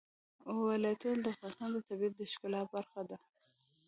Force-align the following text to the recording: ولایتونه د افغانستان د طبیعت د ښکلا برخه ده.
ولایتونه 0.65 1.17
د 1.23 1.25
افغانستان 1.33 1.69
د 1.73 1.77
طبیعت 1.87 2.13
د 2.17 2.21
ښکلا 2.31 2.61
برخه 2.73 3.01
ده. 3.09 3.17